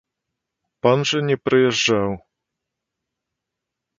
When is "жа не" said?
1.09-1.35